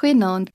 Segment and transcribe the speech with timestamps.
[0.00, 0.48] Goeienaand.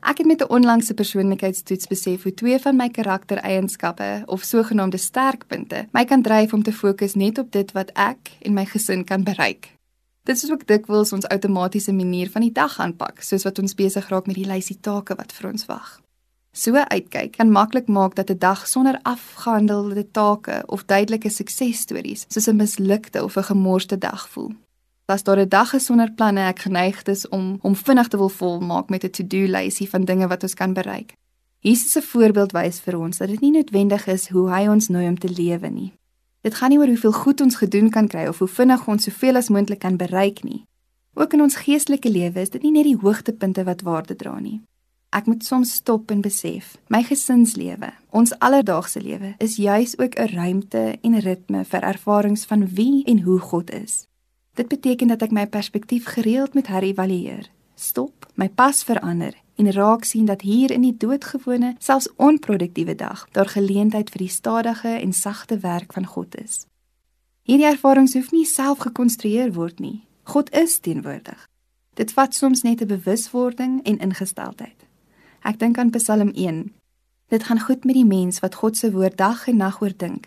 [0.00, 5.88] Ek het met 'n onlangse persoonlikheidstoets besef hoe twee van my karaktereienskappe of sogenaamde sterkpunte
[5.92, 9.22] my kan dryf om te fokus net op dit wat ek en my gesin kan
[9.24, 9.74] bereik.
[10.22, 14.08] Dit is ook dikwels ons outomatiese manier van die dag aanpak, soos wat ons besig
[14.08, 16.00] raak met die lysie take wat vir ons wag.
[16.52, 22.46] So uitkyk kan maklik maak dat 'n dag sonder afgehandelde take of duidelike suksesstories soos
[22.46, 24.52] 'n mislukte of 'n gemorste dag voel.
[25.06, 28.28] As daar 'n dag is sonder planne, ek geneig is om om vinnig te wil
[28.28, 31.12] volmaak met 'n to-do lysie van dinge wat ons kan bereik.
[31.58, 35.08] Jesus se voorbeeld wys vir ons dat dit nie noodwendig is hoe hy ons nooi
[35.08, 35.92] om te lewe nie.
[36.40, 39.36] Dit gaan nie oor hoeveel goed ons gedoen kan kry of hoe vinnig ons soveel
[39.36, 40.64] as moontlik kan bereik nie.
[41.14, 44.60] Ook in ons geestelike lewe is dit nie net die hoogtepunte wat waarde dra nie.
[45.12, 50.34] Ek moet soms stop en besef, my gesinslewe, ons alledaagse lewe, is juis ook 'n
[50.34, 54.06] ruimte en ritme vir ervarings van wie en hoe God is.
[54.54, 60.04] Dit beteken dat ek my perspektief gereeld moet herëvalueer, stop, my pas verander en raak
[60.04, 65.12] sien dat hier in die doodgewone, selfs onproduktiewe dag, daar geleentheid vir die stadige en
[65.12, 66.66] sagte werk van God is.
[67.48, 70.04] Hierdie ervarings hoef nie self gekonstrueer word nie.
[70.28, 71.48] God is teenwoordig.
[71.96, 74.86] Dit vat soms net 'n bewuswording en ingesteldheid.
[75.42, 76.72] Ek dink aan Psalm 1.
[77.28, 80.26] Dit gaan goed met die mens wat God se woord dag en nag oordink.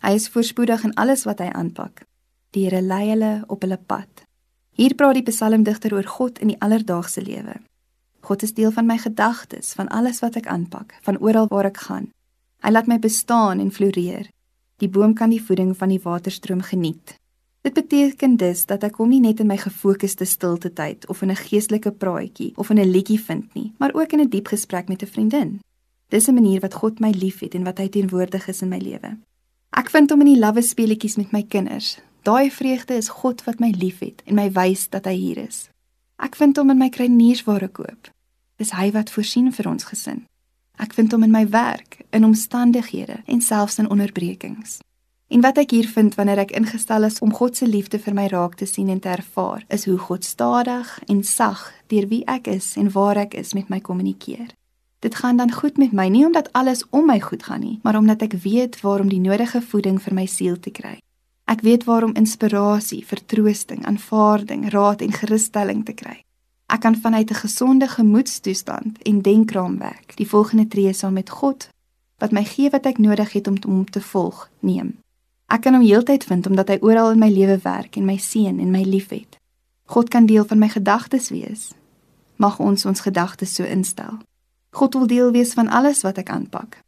[0.00, 2.08] Hy is voorspoedig in alles wat hy aanpak
[2.56, 4.24] die Here lei hulle op hulle pad.
[4.78, 7.58] Hier praat die psalmdigter oor God in die alledaagse lewe.
[8.24, 11.80] God is deel van my gedagtes, van alles wat ek aanpak, van oral waar ek
[11.88, 12.10] gaan.
[12.64, 14.28] Hy laat my bestaan en floreer.
[14.78, 17.16] Die boom kan die voeding van die waterstroom geniet.
[17.66, 21.30] Dit beteken dus dat ek hom nie net in my gefokusde stilte tyd of in
[21.30, 24.88] 'n geestelike praatjie of in 'n liedjie vind nie, maar ook in 'n diep gesprek
[24.88, 25.60] met 'n vriendin.
[26.08, 29.18] Dis 'n manier wat God my liefhet en wat hy teenwoordig is in my lewe.
[29.70, 33.58] Ek vind hom in die lawwe speletjies met my kinders, Daai vreugde is God wat
[33.58, 35.68] my liefhet en my wys dat hy hier is.
[36.18, 38.10] Ek vind hom in my kruiniersware koop.
[38.58, 40.24] Dis hy wat voorsien vir ons gesin.
[40.78, 44.78] Ek vind hom in my werk, in omstandighede en selfs in onderbrekings.
[45.28, 48.26] En wat ek hier vind wanneer ek ingestel is om God se liefde vir my
[48.32, 52.48] raak te sien en te ervaar, is hoe God stadig en sag deur wie ek
[52.48, 54.48] is en waar ek is met my kommunikeer.
[55.04, 57.98] Dit gaan dan goed met my nie omdat alles om my goed gaan nie, maar
[57.98, 60.96] omdat ek weet waarom die nodige voeding vir my siel te kry.
[61.48, 66.18] Ek weet waarom inspirasie, vertroosting, aanvaarding, raad en gerusstelling te kry.
[66.68, 71.68] Ek kan vanuit 'n gesonde gemoedstoestand en denkraamwerk die volgende tree saam met God
[72.18, 74.98] wat my gee wat ek nodig het om hom te volg, neem.
[75.46, 78.60] Ek kan hom heeltyd vind omdat hy oral in my lewe werk en my seën
[78.60, 79.38] en my liefhet.
[79.84, 81.72] God kan deel van my gedagtes wees.
[82.36, 84.18] Mag ons ons gedagtes so instel.
[84.70, 86.80] God wil deel wees van alles wat ek aanpak.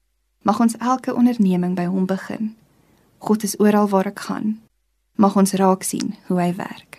[0.42, 2.56] Mag ons elke onderneming by hom begin.
[3.20, 4.56] God is oral waar ek gaan.
[5.20, 6.90] Mag ons raak sien hoe hy werk.